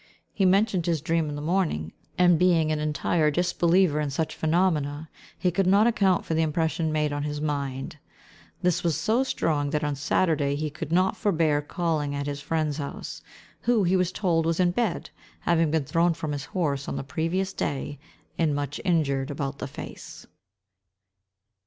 [0.33, 5.07] He mentioned his dream in the morning, and being an entire disbeliever in such phenomena,
[5.37, 7.99] he could not account for the impression made on his mind.
[8.63, 12.77] This was so strong, that on Saturday, he could not forbear calling at his friend's
[12.77, 13.21] house;
[13.61, 15.11] who, he was told, was in bed,
[15.41, 17.99] having been thrown from his horse on the previous day,
[18.39, 20.25] and much injured about the face.